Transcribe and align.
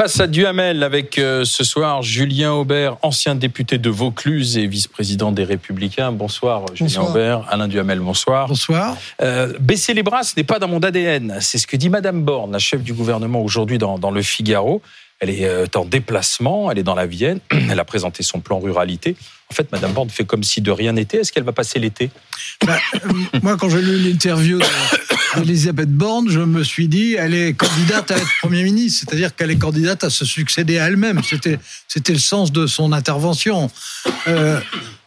Face 0.00 0.18
à 0.18 0.26
Duhamel, 0.26 0.82
avec 0.82 1.18
euh, 1.18 1.44
ce 1.44 1.62
soir 1.62 2.00
Julien 2.00 2.54
Aubert, 2.54 2.96
ancien 3.02 3.34
député 3.34 3.76
de 3.76 3.90
Vaucluse 3.90 4.56
et 4.56 4.66
vice-président 4.66 5.30
des 5.30 5.44
Républicains. 5.44 6.10
Bonsoir, 6.10 6.62
Julien 6.72 7.02
Aubert. 7.02 7.44
Alain 7.50 7.68
Duhamel, 7.68 8.00
bonsoir. 8.00 8.48
Bonsoir. 8.48 8.96
Euh, 9.20 9.52
baisser 9.60 9.92
les 9.92 10.02
bras, 10.02 10.22
ce 10.22 10.32
n'est 10.38 10.44
pas 10.44 10.58
dans 10.58 10.68
mon 10.68 10.80
ADN. 10.80 11.36
C'est 11.42 11.58
ce 11.58 11.66
que 11.66 11.76
dit 11.76 11.90
Madame 11.90 12.22
Borne, 12.22 12.50
la 12.50 12.58
chef 12.58 12.82
du 12.82 12.94
gouvernement 12.94 13.42
aujourd'hui 13.42 13.76
dans, 13.76 13.98
dans, 13.98 14.10
le 14.10 14.22
Figaro. 14.22 14.80
Elle 15.20 15.30
est 15.30 15.44
euh, 15.44 15.66
en 15.74 15.84
déplacement, 15.84 16.70
elle 16.70 16.78
est 16.78 16.82
dans 16.82 16.94
la 16.94 17.06
Vienne, 17.06 17.40
elle 17.50 17.78
a 17.78 17.84
présenté 17.84 18.22
son 18.22 18.40
plan 18.40 18.58
ruralité. 18.58 19.16
En 19.50 19.54
fait, 19.54 19.70
Madame 19.72 19.92
Borne 19.92 20.08
fait 20.08 20.24
comme 20.24 20.42
si 20.42 20.60
de 20.60 20.70
rien 20.70 20.92
n'était. 20.92 21.18
Est-ce 21.18 21.32
qu'elle 21.32 21.44
va 21.44 21.52
passer 21.52 21.78
l'été? 21.78 22.10
Bah, 22.64 22.78
Moi, 23.42 23.56
quand 23.56 23.68
j'ai 23.68 23.82
lu 23.82 23.98
l'interview 23.98 24.60
Elisabeth 25.36 25.90
Borne, 25.90 26.30
je 26.30 26.40
me 26.40 26.64
suis 26.64 26.88
dit, 26.88 27.14
elle 27.18 27.34
est 27.34 27.52
candidate 27.54 28.10
à 28.12 28.16
être 28.16 28.30
Premier 28.40 28.62
ministre, 28.62 29.04
c'est-à-dire 29.04 29.34
qu'elle 29.34 29.50
est 29.50 29.58
candidate 29.58 30.04
à 30.04 30.10
se 30.10 30.24
succéder 30.24 30.78
à 30.78 30.86
elle-même. 30.86 31.20
C'était, 31.22 31.58
c'était 31.86 32.12
le 32.12 32.18
sens 32.18 32.52
de 32.52 32.66
son 32.66 32.92
intervention. 32.92 33.70
Euh, 34.28 34.60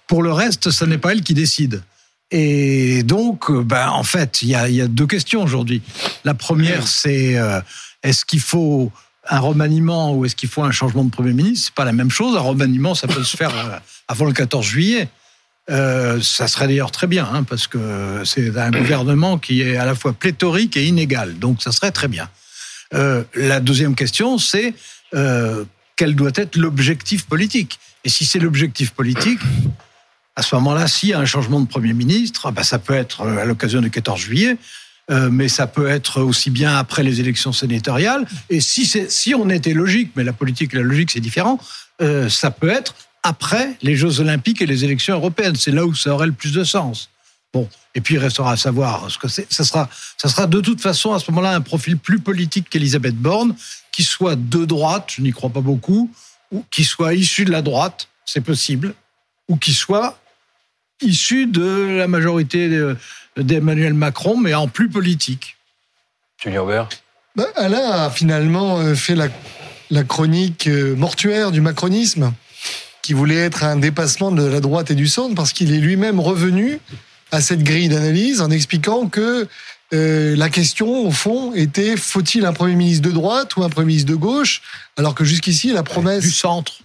pour 0.08 0.22
le 0.22 0.32
reste, 0.32 0.70
ce 0.70 0.86
n'est 0.86 0.98
pas 0.98 1.14
elle 1.14 1.22
qui 1.22 1.34
décide. 1.34 1.82
Et 2.30 3.04
donc, 3.04 3.52
ben, 3.52 3.90
en 3.90 4.04
fait, 4.04 4.42
il 4.42 4.50
y 4.50 4.56
a, 4.56 4.68
y 4.70 4.82
a, 4.82 4.88
deux 4.88 5.08
questions 5.08 5.44
aujourd'hui. 5.44 5.82
La 6.24 6.34
première, 6.34 6.88
c'est 6.88 7.38
euh, 7.38 7.62
est-ce 8.02 8.26
qu'il 8.26 8.42
faut 8.42 8.92
un 9.34 9.40
remaniement 9.40 10.14
ou 10.14 10.26
est-ce 10.26 10.36
qu'il 10.36 10.48
faut 10.48 10.62
un 10.62 10.72
changement 10.72 11.04
de 11.04 11.10
Premier 11.10 11.34
ministre 11.34 11.66
C'est 11.66 11.76
pas 11.76 11.86
la 11.86 11.92
même 11.92 12.12
chose. 12.12 12.38
Un 12.38 12.42
remaniement, 12.42 12.94
ça 12.94 13.08
peut 13.08 13.24
se 13.24 13.36
faire 13.36 13.50
euh, 13.50 13.80
avant 14.08 14.26
le 14.26 14.34
14 14.34 14.64
juillet. 14.64 15.10
Euh, 15.72 16.22
ça 16.22 16.48
serait 16.48 16.68
d'ailleurs 16.68 16.92
très 16.92 17.08
bien, 17.08 17.28
hein, 17.34 17.42
parce 17.44 17.66
que 17.66 18.22
c'est 18.26 18.56
un 18.56 18.70
gouvernement 18.70 19.40
qui 19.40 19.62
est 19.62 19.78
à 19.78 19.86
la 19.86 19.96
fois 19.96 20.14
pléthorique 20.14 20.78
et 20.78 20.86
inégal, 20.86 21.40
donc 21.40 21.64
ça 21.64 21.72
serait 21.72 21.92
très 21.92 22.08
bien. 22.08 22.30
Euh, 22.94 23.24
la 23.34 23.60
deuxième 23.60 23.96
question, 23.96 24.38
c'est 24.38 24.74
quel 25.96 26.16
doit 26.16 26.32
être 26.36 26.56
l'objectif 26.58 27.26
politique? 27.26 27.80
Et 28.04 28.10
si 28.10 28.26
c'est 28.26 28.40
l'objectif 28.40 28.92
politique, 28.92 29.40
à 30.36 30.42
ce 30.42 30.54
moment-là, 30.56 30.88
s'il 30.88 31.10
y 31.10 31.14
a 31.14 31.20
un 31.20 31.26
changement 31.26 31.62
de 31.62 31.68
Premier 31.68 31.94
ministre, 31.94 32.52
bah, 32.52 32.64
ça 32.64 32.80
peut 32.80 32.96
être 32.96 33.22
à 33.22 33.46
l'occasion 33.46 33.80
du 33.80 33.90
14 33.90 34.20
juillet, 34.20 34.58
euh, 35.12 35.30
mais 35.30 35.48
ça 35.50 35.68
peut 35.68 35.88
être 35.88 36.22
aussi 36.22 36.50
bien 36.50 36.78
après 36.78 37.04
les 37.04 37.20
élections 37.20 37.52
sénatoriales. 37.52 38.26
Et 38.50 38.62
si, 38.62 38.86
si 38.86 39.36
on 39.36 39.50
était 39.50 39.74
logique, 39.74 40.12
mais 40.16 40.24
la 40.24 40.34
politique 40.34 40.74
et 40.74 40.78
la 40.78 40.84
logique, 40.84 41.12
c'est 41.12 41.20
différent, 41.20 41.60
euh, 42.02 42.30
ça 42.30 42.52
peut 42.52 42.70
être 42.70 42.96
après 43.22 43.76
les 43.82 43.96
Jeux 43.96 44.20
Olympiques 44.20 44.62
et 44.62 44.66
les 44.66 44.84
élections 44.84 45.16
européennes. 45.16 45.56
C'est 45.56 45.72
là 45.72 45.86
où 45.86 45.94
ça 45.94 46.14
aurait 46.14 46.28
le 46.28 46.34
plus 46.34 46.54
de 46.54 46.64
sens. 46.64 47.10
Bon, 47.54 47.70
et 47.94 48.02
puis 48.02 48.16
il 48.16 48.18
restera 48.18 48.54
à 48.54 48.58
savoir 48.58 49.12
ce 49.12 49.18
que 49.18 49.28
c'est. 49.28 49.52
Ça 49.52 49.64
sera, 49.64 49.90
ça 50.18 50.28
sera 50.28 50.48
de 50.48 50.60
toute 50.60 50.82
façon 50.82 51.14
à 51.14 51.20
ce 51.20 51.30
moment-là 51.32 51.54
un 51.54 51.62
profil 51.62 51.98
plus 51.98 52.20
politique 52.20 52.70
qu'Elisabeth 52.70 53.16
Borne, 53.16 53.56
qui 53.92 54.04
soit 54.04 54.36
de 54.36 54.66
droite, 54.66 55.12
je 55.16 55.22
n'y 55.22 55.32
crois 55.32 55.52
pas 55.52 55.62
beaucoup, 55.62 56.10
ou 56.52 56.66
qui 56.72 56.84
soit 56.84 57.14
issu 57.14 57.46
de 57.46 57.52
la 57.52 57.62
droite, 57.62 58.08
c'est 58.26 58.42
possible, 58.42 58.96
ou 59.48 59.58
qui 59.58 59.74
soit 59.74 60.18
issu 61.02 61.48
de 61.48 61.98
la 61.98 62.08
majorité 62.08 62.70
d'Emmanuel 63.38 63.94
Macron, 63.94 64.38
mais 64.38 64.54
en 64.54 64.68
plus 64.68 64.90
politique. 64.90 65.58
Julien 66.42 66.62
Aubert 66.62 66.90
ben, 67.36 67.48
Alain 67.56 67.90
a 67.90 68.10
finalement 68.12 68.80
euh, 68.80 68.94
fait 68.94 69.16
la, 69.16 69.28
la 69.90 70.04
chronique 70.04 70.68
euh, 70.68 70.96
mortuaire 70.96 71.52
du 71.52 71.62
macronisme 71.62 72.32
qui 73.02 73.14
voulait 73.14 73.38
être 73.38 73.64
un 73.64 73.76
dépassement 73.76 74.32
de 74.32 74.44
la 74.44 74.60
droite 74.60 74.92
et 74.92 74.96
du 74.96 75.08
centre, 75.08 75.36
parce 75.36 75.52
qu'il 75.52 75.74
est 75.74 75.80
lui-même 75.80 76.20
revenu 76.20 76.80
à 77.32 77.42
cette 77.42 77.64
grille 77.64 77.90
d'analyse 77.90 78.40
en 78.40 78.50
expliquant 78.50 79.08
que 79.08 79.48
euh, 79.94 80.36
la 80.36 80.50
question, 80.50 81.06
au 81.06 81.12
fond, 81.12 81.54
était 81.54 81.98
faut-il 81.98 82.46
un 82.46 82.54
Premier 82.54 82.76
ministre 82.76 83.08
de 83.08 83.14
droite 83.14 83.56
ou 83.58 83.64
un 83.64 83.70
Premier 83.70 83.88
ministre 83.88 84.12
de 84.12 84.16
gauche 84.16 84.62
Alors 84.98 85.16
que 85.16 85.24
jusqu'ici, 85.24 85.74
la 85.74 85.84
promesse... 85.84 86.24
Du 86.24 86.32
centre 86.32 86.80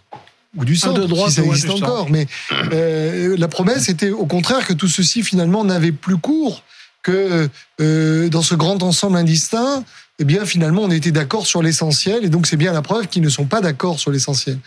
ou 0.57 0.65
du 0.65 0.77
centre, 0.77 1.01
de 1.01 1.07
droite, 1.07 1.31
si 1.31 1.37
ça 1.37 1.45
existe 1.45 1.71
encore. 1.71 2.11
Mais 2.11 2.27
euh, 2.73 3.37
la 3.39 3.49
promesse 3.49 3.89
était 3.89 4.11
au 4.11 4.27
contraire 4.27 4.67
que 4.67 4.73
tout 4.73 4.89
ceci 4.89 5.23
finalement 5.23 5.65
n'avait 5.65 5.93
plus 5.93 6.17
cours, 6.17 6.63
que 7.03 7.49
euh, 7.81 8.29
dans 8.29 8.43
ce 8.43 8.55
grand 8.55 8.83
ensemble 8.83 9.17
indistinct, 9.17 9.85
eh 10.21 10.25
bien 10.25 10.45
finalement 10.45 10.83
on 10.83 10.91
était 10.91 11.13
d'accord 11.13 11.47
sur 11.47 11.63
l'essentiel 11.63 12.25
et 12.25 12.29
donc 12.29 12.47
c'est 12.47 12.57
bien 12.57 12.73
la 12.73 12.83
preuve 12.83 13.07
qu'ils 13.07 13.23
ne 13.23 13.29
sont 13.29 13.45
pas 13.45 13.61
d'accord 13.61 14.01
sur 14.01 14.11
l'essentiel. 14.11 14.59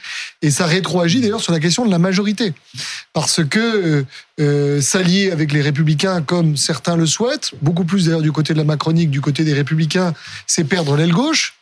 Et 0.42 0.50
ça 0.50 0.66
rétroagit 0.66 1.19
d'ailleurs 1.19 1.42
sur 1.42 1.52
la 1.52 1.59
question 1.59 1.86
de 1.86 1.92
la 1.92 2.00
majorité, 2.00 2.53
parce 3.12 3.44
que 3.44 4.06
euh, 4.40 4.81
s'allier 4.81 5.31
avec 5.31 5.52
les 5.52 5.62
républicains 5.62 6.22
comme 6.22 6.56
certains 6.56 6.96
le 6.96 7.06
souhaitent, 7.06 7.52
beaucoup 7.62 7.84
plus 7.84 8.06
d'ailleurs 8.06 8.22
du 8.22 8.31
côté 8.31 8.53
de 8.53 8.59
la 8.59 8.63
Macronique, 8.63 9.09
du 9.09 9.19
côté 9.19 9.44
des 9.44 9.53
républicains, 9.53 10.13
c'est 10.48 10.63
perdre 10.63 10.96
l'aile 10.96 11.12
gauche. 11.12 11.56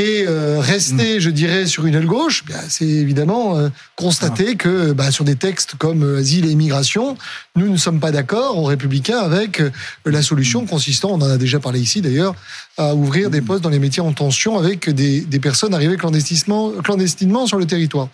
Et 0.00 0.24
euh, 0.26 0.60
rester, 0.60 1.20
je 1.20 1.28
dirais, 1.28 1.66
sur 1.66 1.84
une 1.84 1.94
aile 1.94 2.06
gauche, 2.06 2.42
c'est 2.70 2.86
évidemment 2.86 3.58
euh, 3.58 3.68
constater 3.96 4.56
que 4.56 4.92
bah, 4.92 5.10
sur 5.10 5.24
des 5.26 5.36
textes 5.36 5.74
comme 5.74 6.02
euh, 6.02 6.20
asile 6.20 6.46
et 6.46 6.52
immigration, 6.52 7.18
nous 7.54 7.68
ne 7.68 7.76
sommes 7.76 8.00
pas 8.00 8.10
d'accord, 8.10 8.56
en 8.56 8.64
républicains, 8.64 9.18
avec 9.18 9.62
la 10.06 10.22
solution 10.22 10.64
consistant, 10.64 11.10
on 11.10 11.20
en 11.20 11.28
a 11.28 11.36
déjà 11.36 11.60
parlé 11.60 11.80
ici 11.80 12.00
d'ailleurs, 12.00 12.34
à 12.78 12.94
ouvrir 12.94 13.28
des 13.28 13.42
postes 13.42 13.62
dans 13.62 13.68
les 13.68 13.78
métiers 13.78 14.02
en 14.02 14.14
tension 14.14 14.58
avec 14.58 14.88
des, 14.88 15.20
des 15.20 15.38
personnes 15.38 15.74
arrivées 15.74 15.98
clandestinement, 15.98 16.70
clandestinement 16.82 17.46
sur 17.46 17.58
le 17.58 17.66
territoire. 17.66 18.08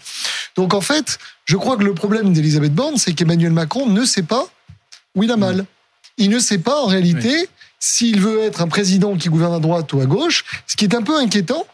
Donc 0.56 0.74
en 0.74 0.80
fait, 0.80 1.18
je 1.44 1.56
crois 1.56 1.76
que 1.76 1.84
le 1.84 1.94
problème 1.94 2.32
d'Elisabeth 2.32 2.74
Borne, 2.74 2.96
c'est 2.96 3.12
qu'Emmanuel 3.12 3.52
Macron 3.52 3.86
ne 3.86 4.04
sait 4.04 4.24
pas 4.24 4.44
où 5.14 5.22
il 5.22 5.30
a 5.30 5.36
mal. 5.36 5.64
Il 6.18 6.30
ne 6.30 6.40
sait 6.40 6.58
pas 6.58 6.82
en 6.82 6.86
réalité 6.86 7.48
s'il 7.78 8.20
veut 8.20 8.42
être 8.42 8.60
un 8.60 8.68
président 8.68 9.16
qui 9.16 9.28
gouverne 9.28 9.54
à 9.54 9.60
droite 9.60 9.92
ou 9.92 10.00
à 10.00 10.06
gauche, 10.06 10.44
ce 10.66 10.74
qui 10.74 10.84
est 10.84 10.94
un 10.96 11.02
peu 11.02 11.16
inquiétant, 11.16 11.64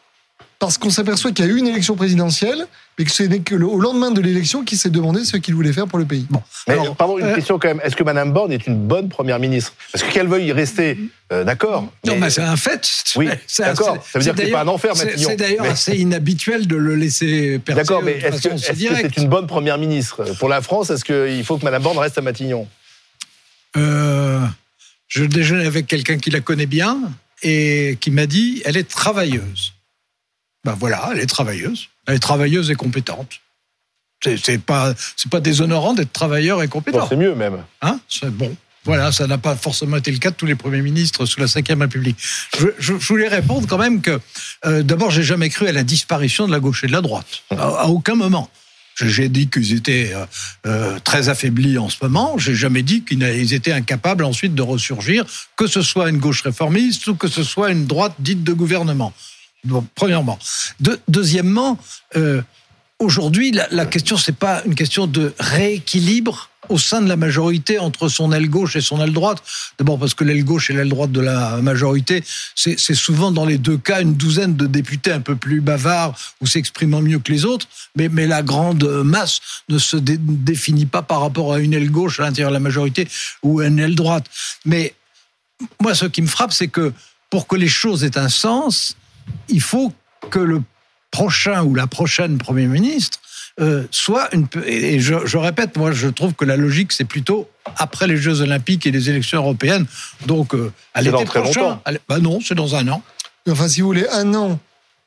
parce 0.63 0.79
qu'on 0.79 0.91
s'aperçoit 0.91 1.33
qu'il 1.33 1.45
y 1.45 1.49
a 1.49 1.51
eu 1.51 1.57
une 1.57 1.67
élection 1.67 1.97
présidentielle, 1.97 2.69
mais 2.97 3.05
que 3.05 3.11
ce 3.11 3.25
n'est 3.25 3.41
que 3.41 3.57
au 3.57 3.81
lendemain 3.81 4.13
de 4.13 4.21
l'élection 4.21 4.63
qu'il 4.63 4.79
s'est 4.79 4.91
demandé 4.91 5.25
ce 5.25 5.37
qu'il 5.37 5.57
voulait 5.57 5.73
faire 5.73 5.89
pour 5.89 5.99
le 5.99 6.05
pays. 6.05 6.25
Bon. 6.31 6.41
Mais, 6.69 6.77
pardon, 6.97 7.19
une 7.19 7.25
euh, 7.25 7.35
question 7.35 7.59
quand 7.59 7.67
même. 7.67 7.81
Est-ce 7.83 7.97
que 7.97 8.05
Mme 8.05 8.33
Borne 8.33 8.53
est 8.53 8.69
une 8.69 8.77
bonne 8.77 9.09
première 9.09 9.41
ministre? 9.41 9.75
Parce 9.91 10.05
qu'elle 10.05 10.29
veuille 10.29 10.47
y 10.47 10.53
rester, 10.53 10.99
euh, 11.33 11.43
d'accord. 11.43 11.93
Non, 12.07 12.15
mais 12.17 12.31
c'est 12.31 12.43
un 12.43 12.55
fait. 12.55 12.89
Oui, 13.17 13.29
d'accord. 13.59 13.99
Ça 14.09 14.21
veut 14.21 14.25
dire 14.25 14.37
que 14.37 14.43
c'est 14.45 14.53
pas 14.53 14.61
un 14.61 14.69
enfer, 14.69 14.95
Matignon. 14.95 15.31
C'est 15.31 15.37
d'ailleurs 15.37 15.65
assez 15.65 15.97
inhabituel 15.97 16.69
de 16.69 16.77
le 16.77 16.95
laisser 16.95 17.59
percer 17.59 17.83
D'accord, 17.83 18.05
mais 18.05 18.13
est-ce 18.13 18.49
que 18.49 18.57
c'est 18.57 19.17
une 19.17 19.29
bonne 19.29 19.49
première 19.49 19.79
ministre? 19.79 20.23
Pour 20.39 20.49
la 20.49 20.63
France, 20.63 20.91
est-ce 20.91 21.05
qu'il 21.05 21.45
faut 21.45 21.59
que 21.59 21.65
Mme 21.65 21.83
Borne 21.83 21.99
reste 21.99 22.19
à 22.19 22.21
Matignon? 22.21 22.69
Euh, 23.77 24.47
je 25.09 25.25
déjeunais 25.25 25.67
avec 25.67 25.89
quelqu'un 25.89 26.19
qui 26.19 26.31
la 26.31 26.41
connaît 26.41 26.67
bien 26.67 27.01
et 27.43 27.99
qui 28.01 28.13
m'a 28.13 28.27
dit 28.27 28.63
elle 28.65 28.77
est 28.77 28.89
travailleuse. 28.89 29.73
Ben 30.65 30.77
voilà, 30.79 31.11
elle 31.13 31.21
est 31.21 31.27
travailleuse. 31.27 31.89
Elle 32.07 32.17
est 32.17 32.21
travailleuse 32.21 32.71
et 32.71 32.75
compétente. 32.75 33.41
C'est 34.23 34.63
pas 34.63 34.95
c'est 35.17 35.31
pas 35.31 35.41
déshonorant 35.41 35.95
d'être 35.95 36.13
travailleur 36.13 36.63
et 36.63 36.69
compétent. 36.69 37.07
c'est 37.09 37.17
mieux 37.17 37.35
même. 37.35 37.65
Hein? 37.81 37.99
C'est 38.09 38.31
bon. 38.31 38.57
Voilà, 38.85 39.13
ça 39.13 39.27
n'a 39.27 39.39
pas 39.39 39.55
forcément 39.55 39.97
été 39.97 40.11
le 40.11 40.19
cas 40.19 40.31
de 40.31 40.37
tous 40.37 40.47
les 40.47 40.57
premiers 40.57 40.83
ministres 40.83 41.25
sous 41.25 41.39
la 41.39 41.47
Ve 41.47 41.79
République. 41.79 42.17
Je, 42.79 42.93
voulais 42.93 43.29
répondre 43.29 43.69
quand 43.69 43.79
même 43.79 44.01
que, 44.01 44.19
euh, 44.65 44.83
d'abord, 44.83 45.13
j'ai 45.13 45.23
jamais 45.23 45.51
cru 45.51 45.69
à 45.69 45.73
la 45.73 45.85
disparition 45.85 46.49
de 46.49 46.53
la 46.53 46.59
gauche 46.59 46.83
et 46.83 46.89
de 46.89 46.93
la 46.93 47.01
droite. 47.01 47.45
à 47.57 47.87
aucun 47.87 48.17
moment. 48.17 48.51
J'ai 48.97 49.29
dit 49.29 49.49
qu'ils 49.49 49.73
étaient 49.73 50.13
euh, 50.15 50.27
euh, 50.67 50.99
très 50.99 51.29
affaiblis 51.29 51.79
en 51.79 51.89
ce 51.89 51.97
moment. 52.03 52.37
J'ai 52.39 52.55
jamais 52.55 52.83
dit 52.83 53.05
qu'ils 53.05 53.55
étaient 53.55 53.73
incapables 53.73 54.25
ensuite 54.25 54.55
de 54.55 54.63
ressurgir, 54.63 55.25
que 55.57 55.67
ce 55.67 55.81
soit 55.81 56.11
une 56.11 56.19
gauche 56.19 56.43
réformiste 56.43 57.07
ou 57.07 57.15
que 57.15 57.29
ce 57.29 57.43
soit 57.43 57.71
une 57.71 57.87
droite 57.87 58.15
dite 58.19 58.45
de 58.45 58.53
gouvernement. 58.53 59.13
Donc, 59.65 59.87
premièrement. 59.95 60.39
deuxièmement, 61.09 61.79
euh, 62.17 62.43
aujourd'hui, 62.99 63.53
la, 63.53 63.69
la 63.71 63.87
question 63.87 64.17
c'est 64.17 64.37
pas 64.37 64.63
une 64.65 64.75
question 64.75 65.07
de 65.07 65.35
rééquilibre 65.39 66.51
au 66.69 66.79
sein 66.79 67.01
de 67.01 67.09
la 67.09 67.17
majorité 67.17 67.79
entre 67.79 68.09
son 68.09 68.33
aile 68.33 68.49
gauche 68.49 68.77
et 68.77 68.81
son 68.81 69.01
aile 69.03 69.13
droite. 69.13 69.43
D'abord 69.79 69.99
parce 69.99 70.15
que 70.15 70.25
l'aile 70.25 70.45
gauche 70.45 70.71
et 70.71 70.75
l'aile 70.75 70.89
droite 70.89 71.11
de 71.11 71.21
la 71.21 71.57
majorité, 71.59 72.23
c'est 72.55 72.95
souvent 72.95 73.33
dans 73.33 73.45
les 73.45 73.59
deux 73.59 73.77
cas 73.77 74.01
une 74.01 74.15
douzaine 74.15 74.57
de 74.57 74.67
députés 74.67 75.13
un 75.13 75.21
peu 75.21 75.37
plus 75.37 75.61
bavards 75.61 76.17
ou 76.41 76.47
s'exprimant 76.47 77.01
mieux 77.01 77.19
que 77.19 77.33
les 77.33 77.45
autres, 77.45 77.67
mais, 77.97 78.09
mais 78.09 78.27
la 78.27 78.43
grande 78.43 78.85
masse 79.05 79.41
ne 79.69 79.79
se 79.79 79.97
définit 79.97 80.87
pas 80.87 81.03
par 81.03 81.21
rapport 81.21 81.53
à 81.53 81.59
une 81.59 81.75
aile 81.75 81.91
gauche 81.91 82.21
à 82.21 82.25
l'intérieur 82.25 82.51
de 82.51 82.57
la 82.57 82.61
majorité 82.61 83.09
ou 83.43 83.61
à 83.61 83.67
une 83.67 83.79
aile 83.79 83.95
droite. 83.95 84.27
Mais 84.65 84.95
moi, 85.81 85.95
ce 85.95 86.07
qui 86.07 86.23
me 86.23 86.29
frappe, 86.29 86.53
c'est 86.53 86.69
que 86.69 86.93
pour 87.29 87.47
que 87.47 87.57
les 87.57 87.69
choses 87.69 88.05
aient 88.05 88.19
un 88.19 88.29
sens, 88.29 88.97
il 89.49 89.61
faut 89.61 89.93
que 90.31 90.39
le 90.39 90.63
prochain 91.11 91.63
ou 91.63 91.75
la 91.75 91.87
prochaine 91.87 92.39
Premier 92.39 92.67
ministre 92.67 93.19
euh, 93.61 93.85
soit 93.91 94.35
une. 94.35 94.47
Et 94.67 94.99
je, 94.99 95.37
répète, 95.37 95.77
moi, 95.77 95.93
je 95.93 96.09
trouve 96.09 96.33
que 96.33 96.45
la 96.45 96.57
logique, 96.57 96.93
c'est 96.93 97.05
plutôt 97.05 97.51
après 97.77 98.07
les 98.07 98.17
Jeux 98.17 98.41
Olympiques 98.41 98.87
et 98.87 98.91
les 98.91 99.11
élections 99.11 99.39
européennes. 99.39 99.87
Donc, 100.27 100.55
euh, 100.55 100.73
à 100.95 101.03
l'été 101.03 101.25
prochain. 101.25 101.81
bah 102.09 102.19
non, 102.19 102.41
c'est 102.41 102.55
dans 102.55 102.75
un 102.75 102.89
an. 102.89 103.03
Enfin, 103.51 103.69
si 103.69 103.83
vous 103.83 103.89
voulez, 103.89 104.07
un 104.11 104.33
an 104.35 104.59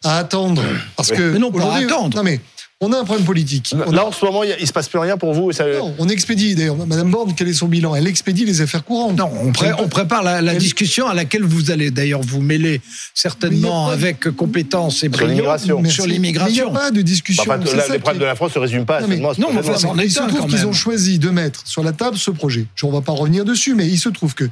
à 0.03 0.17
attendre. 0.17 0.61
Parce 0.95 1.09
que. 1.09 1.31
Mais 1.31 1.39
non, 1.39 1.51
pas 1.51 1.73
à 1.73 1.77
attendre. 1.77 2.15
Non, 2.15 2.23
mais 2.23 2.39
on 2.81 2.91
a 2.91 2.99
un 2.99 3.05
problème 3.05 3.25
politique. 3.25 3.73
Là, 3.91 4.05
en 4.05 4.11
ce 4.11 4.25
moment, 4.25 4.43
il 4.43 4.53
ne 4.59 4.65
se 4.65 4.73
passe 4.73 4.89
plus 4.89 4.99
rien 4.99 5.17
pour 5.17 5.33
vous. 5.33 5.51
Non, 5.51 5.95
on 5.97 6.09
expédie. 6.09 6.55
D'ailleurs, 6.55 6.75
Madame 6.85 7.09
Borne, 7.09 7.33
quel 7.35 7.47
est 7.47 7.53
son 7.53 7.67
bilan? 7.67 7.95
Elle 7.95 8.05
expédie 8.05 8.43
les 8.43 8.59
affaires 8.59 8.83
courantes. 8.83 9.17
Non, 9.17 9.31
on, 9.79 9.87
prépare 9.87 10.23
la, 10.23 10.55
discussion 10.55 11.07
à 11.07 11.13
laquelle 11.13 11.43
vous 11.43 11.71
allez 11.71 11.89
d'ailleurs 11.89 12.21
vous 12.21 12.41
mêler 12.41 12.81
certainement 13.13 13.87
avec 13.87 14.29
compétence 14.31 15.03
et 15.03 15.09
brio 15.09 15.45
sur 15.57 16.05
l'immigration. 16.05 16.67
Il 16.67 16.71
n'y 16.71 16.77
a 16.77 16.79
pas 16.79 16.91
de 16.91 17.01
discussion. 17.01 17.45
Bah, 17.47 17.57
les 17.57 17.99
problèmes 17.99 18.21
de 18.21 18.25
la 18.25 18.35
France 18.35 18.49
ne 18.51 18.53
se 18.55 18.59
résument 18.59 18.85
pas 18.85 18.97
à 18.97 19.01
non, 19.01 19.33
non, 19.37 19.53
mais 19.53 19.69
enfin, 19.69 19.93
il 20.03 20.11
se 20.11 20.19
trouve 20.19 20.47
qu'ils 20.47 20.67
ont 20.67 20.73
choisi 20.73 21.17
de 21.17 21.29
mettre 21.29 21.65
sur 21.65 21.83
la 21.83 21.93
table 21.93 22.17
ce 22.17 22.31
projet. 22.31 22.65
On 22.83 22.87
ne 22.87 22.93
va 22.93 23.01
pas 23.01 23.13
revenir 23.13 23.45
dessus, 23.45 23.73
mais 23.73 23.87
il 23.87 23.97
se 23.97 24.09
trouve 24.09 24.35
que 24.35 24.49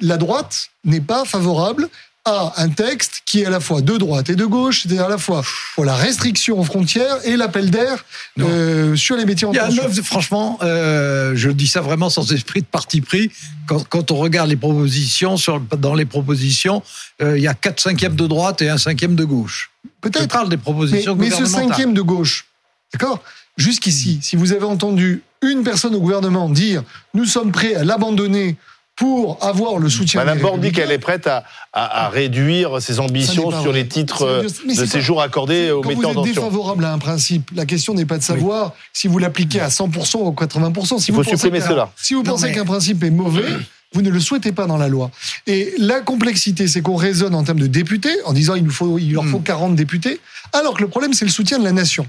la 0.00 0.16
droite 0.16 0.68
n'est 0.84 1.00
pas 1.00 1.24
favorable 1.24 1.88
à 2.24 2.54
un 2.56 2.70
texte 2.70 3.22
qui 3.26 3.42
est 3.42 3.46
à 3.46 3.50
la 3.50 3.60
fois 3.60 3.82
de 3.82 3.96
droite 3.98 4.30
et 4.30 4.34
de 4.34 4.46
gauche, 4.46 4.82
c'est-à-dire 4.82 5.04
à 5.04 5.08
la 5.08 5.18
fois 5.18 5.42
pour 5.74 5.84
la 5.84 5.94
restriction 5.94 6.58
aux 6.58 6.64
frontières 6.64 7.18
et 7.24 7.36
l'appel 7.36 7.70
d'air 7.70 8.04
euh, 8.40 8.96
sur 8.96 9.16
les 9.16 9.26
métiers 9.26 9.46
en 9.46 9.52
tension. 9.52 9.90
franchement, 10.02 10.58
euh, 10.62 11.32
je 11.34 11.50
dis 11.50 11.66
ça 11.66 11.82
vraiment 11.82 12.08
sans 12.08 12.32
esprit 12.32 12.62
de 12.62 12.66
parti 12.66 13.02
pris. 13.02 13.30
Quand, 13.66 14.10
on 14.10 14.16
regarde 14.16 14.48
les 14.48 14.56
propositions, 14.56 15.36
sur, 15.36 15.60
dans 15.60 15.94
les 15.94 16.06
propositions, 16.06 16.82
euh, 17.22 17.36
il 17.36 17.42
y 17.42 17.48
a 17.48 17.54
4 17.54 17.80
cinquièmes 17.80 18.16
de 18.16 18.26
droite 18.26 18.62
et 18.62 18.70
un 18.70 18.78
cinquième 18.78 19.16
de 19.16 19.24
gauche. 19.24 19.70
Peut-être. 20.00 20.28
Parle 20.28 20.48
des 20.48 20.56
propositions 20.56 21.14
mais, 21.16 21.28
mais 21.28 21.36
ce 21.36 21.44
cinquième 21.44 21.92
de 21.92 22.02
gauche, 22.02 22.46
d'accord? 22.92 23.20
Jusqu'ici, 23.56 24.18
si 24.22 24.36
vous 24.36 24.52
avez 24.52 24.64
entendu 24.64 25.22
une 25.42 25.62
personne 25.62 25.94
au 25.94 26.00
gouvernement 26.00 26.48
dire 26.48 26.82
nous 27.12 27.26
sommes 27.26 27.52
prêts 27.52 27.74
à 27.74 27.84
l'abandonner 27.84 28.56
pour 28.96 29.38
avoir 29.42 29.78
le 29.78 29.88
soutien. 29.88 30.20
Madame 30.20 30.38
Borne 30.38 30.60
dit 30.60 30.70
qu'elle 30.70 30.92
est 30.92 30.98
prête 30.98 31.28
à, 31.72 32.08
réduire 32.08 32.80
ses 32.80 33.00
ambitions 33.00 33.50
sur 33.62 33.72
les 33.72 33.88
titres 33.88 34.44
de 34.44 34.86
séjour 34.86 35.20
accordés 35.20 35.70
aux 35.70 35.82
metteurs 35.82 36.10
en 36.10 36.14
Quand 36.14 36.22
vous 36.22 36.28
êtes 36.28 36.34
défavorable 36.34 36.84
à 36.84 36.92
un 36.92 36.98
principe, 36.98 37.50
la 37.54 37.66
question 37.66 37.94
n'est 37.94 38.06
pas 38.06 38.18
de 38.18 38.22
savoir 38.22 38.72
si 38.92 39.08
vous 39.08 39.18
l'appliquez 39.18 39.60
à 39.60 39.68
100% 39.68 40.18
ou 40.18 40.28
à 40.28 40.32
80%. 40.32 41.00
Si 41.00 41.10
Il 41.10 41.14
faut 41.14 41.24
supprimer 41.24 41.60
cela. 41.60 41.90
Si 41.96 42.14
vous 42.14 42.22
pensez 42.22 42.52
qu'un 42.52 42.64
principe 42.64 43.02
est 43.02 43.10
mauvais, 43.10 43.44
vous 43.94 44.02
ne 44.02 44.10
le 44.10 44.20
souhaitez 44.20 44.52
pas 44.52 44.66
dans 44.66 44.76
la 44.76 44.88
loi. 44.88 45.10
Et 45.46 45.74
la 45.78 46.00
complexité, 46.00 46.68
c'est 46.68 46.82
qu'on 46.82 46.96
raisonne 46.96 47.34
en 47.34 47.42
termes 47.42 47.60
de 47.60 47.66
députés, 47.66 48.14
en 48.24 48.32
disant 48.32 48.54
il, 48.54 48.64
nous 48.64 48.70
faut, 48.70 48.98
il 48.98 49.12
leur 49.12 49.24
faut 49.24 49.38
40 49.38 49.72
hmm. 49.72 49.74
députés, 49.74 50.20
alors 50.52 50.74
que 50.74 50.82
le 50.82 50.88
problème, 50.88 51.14
c'est 51.14 51.24
le 51.24 51.30
soutien 51.30 51.58
de 51.58 51.64
la 51.64 51.72
nation. 51.72 52.06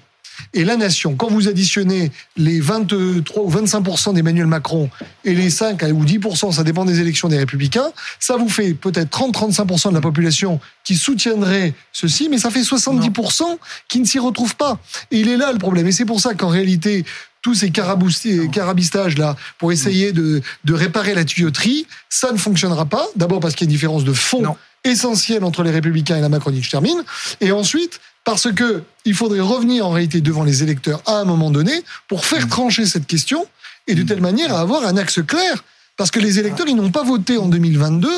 Et 0.53 0.63
la 0.63 0.77
nation, 0.77 1.15
quand 1.15 1.29
vous 1.29 1.47
additionnez 1.47 2.11
les 2.37 2.59
23 2.59 3.43
ou 3.43 3.51
25% 3.51 4.13
d'Emmanuel 4.13 4.47
Macron 4.47 4.89
et 5.23 5.33
les 5.33 5.49
5 5.49 5.83
ou 5.93 6.05
10 6.05 6.19
ça 6.51 6.63
dépend 6.63 6.85
des 6.85 6.99
élections 6.99 7.27
des 7.27 7.37
Républicains, 7.37 7.91
ça 8.19 8.37
vous 8.37 8.49
fait 8.49 8.73
peut-être 8.73 9.17
30-35% 9.17 9.89
de 9.89 9.93
la 9.95 10.01
population 10.01 10.59
qui 10.83 10.95
soutiendrait 10.95 11.73
ceci, 11.91 12.29
mais 12.29 12.37
ça 12.37 12.49
fait 12.49 12.61
70% 12.61 13.43
qui 13.87 13.99
ne 13.99 14.05
s'y 14.05 14.19
retrouvent 14.19 14.55
pas. 14.55 14.79
Et 15.11 15.19
il 15.19 15.29
est 15.29 15.37
là 15.37 15.51
le 15.51 15.59
problème. 15.59 15.87
Et 15.87 15.91
c'est 15.91 16.05
pour 16.05 16.19
ça 16.19 16.33
qu'en 16.33 16.49
réalité, 16.49 17.05
tous 17.45 17.53
ces 17.53 17.69
carabistages 17.69 19.19
là 19.19 19.35
pour 19.59 19.71
essayer 19.71 20.11
de, 20.13 20.41
réparer 20.67 21.13
la 21.13 21.23
tuyauterie, 21.23 21.85
ça 22.09 22.31
ne 22.31 22.37
fonctionnera 22.37 22.85
pas. 22.85 23.05
D'abord 23.15 23.39
parce 23.39 23.53
qu'il 23.53 23.67
y 23.67 23.67
a 23.67 23.69
une 23.69 23.75
différence 23.75 24.03
de 24.03 24.13
fond 24.13 24.55
essentielle 24.85 25.43
entre 25.43 25.63
les 25.63 25.71
républicains 25.71 26.17
et 26.17 26.21
la 26.21 26.29
Macronie, 26.29 26.63
je 26.63 26.69
termine. 26.69 27.03
Et 27.41 27.51
ensuite, 27.51 27.99
parce 28.23 28.51
que 28.51 28.83
il 29.05 29.13
faudrait 29.13 29.39
revenir 29.41 29.85
en 29.85 29.91
réalité 29.91 30.21
devant 30.21 30.43
les 30.43 30.63
électeurs 30.63 31.01
à 31.05 31.17
un 31.19 31.25
moment 31.25 31.51
donné 31.51 31.83
pour 32.07 32.25
faire 32.25 32.47
trancher 32.47 32.85
cette 32.85 33.05
question 33.05 33.45
et 33.87 33.95
de 33.95 34.03
telle 34.03 34.21
manière 34.21 34.53
à 34.53 34.61
avoir 34.61 34.85
un 34.85 34.97
axe 34.97 35.19
clair. 35.25 35.63
Parce 35.97 36.11
que 36.11 36.19
les 36.19 36.39
électeurs, 36.39 36.67
ils 36.67 36.75
n'ont 36.75 36.91
pas 36.91 37.03
voté 37.03 37.37
en 37.37 37.47
2022 37.47 38.09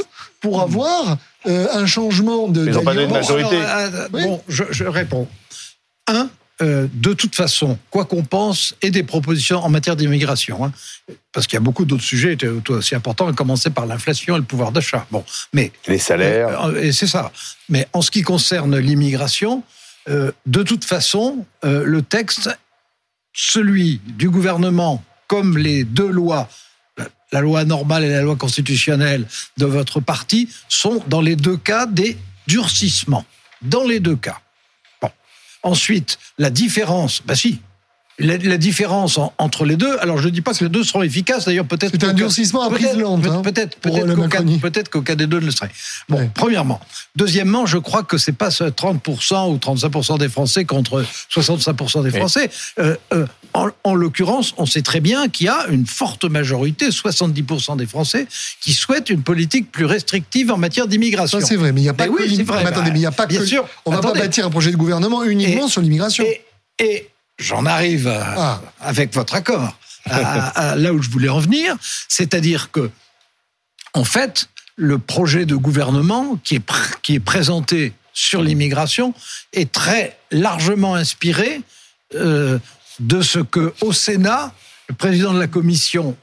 pour 0.41 0.61
avoir 0.61 1.17
euh, 1.45 1.67
un 1.73 1.85
changement 1.85 2.47
de. 2.47 2.65
Ils 2.65 2.71
n'ont 2.71 2.83
pas 2.83 2.95
de 2.95 3.05
majorité. 3.05 3.55
Euh, 3.55 4.07
bon, 4.09 4.41
je, 4.47 4.83
réponds. 4.83 5.27
Euh, 6.61 6.87
de 6.91 7.13
toute 7.13 7.35
façon, 7.35 7.77
quoi 7.91 8.05
qu'on 8.05 8.23
pense, 8.23 8.75
et 8.81 8.89
des 8.89 9.03
propositions 9.03 9.59
en 9.59 9.69
matière 9.69 9.95
d'immigration, 9.95 10.65
hein, 10.65 10.71
parce 11.31 11.45
qu'il 11.45 11.55
y 11.55 11.57
a 11.57 11.61
beaucoup 11.61 11.85
d'autres 11.85 12.03
sujets 12.03 12.35
aussi 12.69 12.95
importants, 12.95 13.27
à 13.27 13.33
commencer 13.33 13.69
par 13.69 13.85
l'inflation 13.85 14.35
et 14.35 14.39
le 14.39 14.45
pouvoir 14.45 14.71
d'achat. 14.71 15.05
Bon, 15.11 15.23
mais 15.53 15.71
les 15.87 15.99
salaires. 15.99 16.75
et 16.77 16.91
c'est 16.91 17.05
ça. 17.05 17.31
Mais 17.69 17.87
en 17.93 18.01
ce 18.01 18.09
qui 18.09 18.23
concerne 18.23 18.75
l'immigration, 18.79 19.63
euh, 20.09 20.31
de 20.47 20.63
toute 20.63 20.83
façon, 20.83 21.45
euh, 21.63 21.83
le 21.85 22.01
texte, 22.01 22.49
celui 23.33 24.01
du 24.05 24.31
gouvernement, 24.31 25.03
comme 25.27 25.59
les 25.59 25.83
deux 25.83 26.09
lois, 26.09 26.49
la 27.31 27.41
loi 27.41 27.65
normale 27.65 28.03
et 28.03 28.09
la 28.09 28.21
loi 28.23 28.35
constitutionnelle 28.35 29.27
de 29.57 29.65
votre 29.65 29.99
parti, 29.99 30.49
sont 30.69 31.03
dans 31.07 31.21
les 31.21 31.35
deux 31.35 31.57
cas 31.57 31.85
des 31.85 32.17
durcissements. 32.47 33.25
Dans 33.61 33.83
les 33.83 33.99
deux 33.99 34.15
cas. 34.15 34.41
Ensuite, 35.63 36.19
la 36.37 36.49
différence, 36.49 37.21
bah 37.25 37.35
si, 37.35 37.59
la, 38.19 38.57
différence 38.57 39.19
entre 39.37 39.65
les 39.65 39.75
deux, 39.75 39.95
alors 39.99 40.17
je 40.17 40.25
ne 40.25 40.31
dis 40.31 40.41
pas 40.41 40.53
que 40.53 40.63
les 40.63 40.69
deux 40.69 40.83
seront 40.83 41.03
efficaces, 41.03 41.45
d'ailleurs 41.45 41.65
peut-être... 41.65 41.91
C'est 41.91 42.03
un 42.03 42.13
durcissement 42.13 42.63
à 42.63 42.69
prise 42.69 42.97
lente. 42.97 43.25
Hein, 43.27 43.41
peut-être 43.43 43.77
peut-être 43.79 44.89
qu'au 44.89 45.01
cas, 45.01 45.15
des 45.15 45.27
deux 45.27 45.39
le 45.39 45.51
serait. 45.51 45.69
Bon, 46.09 46.29
premièrement. 46.33 46.79
Deuxièmement, 47.15 47.67
je 47.67 47.77
crois 47.77 48.03
que 48.03 48.17
c'est 48.17 48.31
pas 48.31 48.49
30% 48.49 49.51
ou 49.51 49.57
35% 49.57 50.17
des 50.17 50.29
Français 50.29 50.65
contre 50.65 51.05
65% 51.31 52.03
des 52.03 52.11
Français. 52.11 52.49
Euh, 52.79 52.95
euh, 53.13 53.27
en, 53.53 53.69
en 53.83 53.93
l'occurrence, 53.93 54.53
on 54.57 54.65
sait 54.65 54.81
très 54.81 54.99
bien 54.99 55.29
qu'il 55.29 55.45
y 55.45 55.49
a 55.49 55.67
une 55.69 55.85
forte 55.85 56.25
majorité, 56.25 56.89
70% 56.89 57.77
des 57.77 57.85
Français, 57.85 58.27
qui 58.61 58.73
souhaitent 58.73 59.11
une 59.11 59.21
politique 59.21 59.71
plus 59.71 59.85
restrictive 59.85 60.51
en 60.51 60.57
matière 60.57 60.87
d'immigration. 60.87 61.39
Ça 61.39 61.45
c'est 61.45 61.55
vrai, 61.55 61.71
mais 61.71 61.81
il 61.81 61.83
n'y 61.83 61.89
a 61.89 61.93
pas 61.93 62.07
que... 62.07 62.13
Oui, 62.13 62.41
vrai, 62.43 62.65
attendez, 62.65 62.89
mais 62.89 62.97
il 62.97 63.01
n'y 63.01 63.05
a 63.05 63.11
pas 63.11 63.27
bien 63.27 63.39
que... 63.39 63.45
Sûr, 63.45 63.67
on 63.85 63.91
ne 63.91 63.95
va 63.95 64.01
pas 64.01 64.13
bâtir 64.13 64.45
un 64.45 64.49
projet 64.49 64.71
de 64.71 64.77
gouvernement 64.77 65.23
uniquement 65.23 65.67
sur 65.67 65.81
l'immigration. 65.81 66.23
et 66.79 67.09
j'en 67.37 67.65
arrive 67.65 68.07
ah. 68.07 68.61
avec 68.79 69.13
votre 69.13 69.35
accord 69.35 69.77
à, 70.05 70.75
là 70.75 70.93
où 70.93 71.01
je 71.01 71.09
voulais 71.09 71.29
en 71.29 71.39
venir, 71.39 71.75
c'est-à-dire 72.07 72.71
que, 72.71 72.89
en 73.93 74.03
fait, 74.03 74.49
le 74.75 74.99
projet 74.99 75.45
de 75.45 75.55
gouvernement 75.55 76.39
qui 76.43 76.55
est, 76.55 76.71
qui 77.01 77.15
est 77.15 77.19
présenté 77.19 77.93
sur 78.13 78.41
l'immigration 78.41 79.13
est 79.53 79.71
très 79.71 80.17
largement 80.31 80.95
inspiré 80.95 81.61
euh, 82.15 82.59
de 82.99 83.21
ce 83.21 83.39
que 83.39 83.73
au 83.81 83.93
Sénat, 83.93 84.53
le 84.89 84.95
président 84.95 85.33
de 85.33 85.39
la 85.39 85.47
commission 85.47 86.15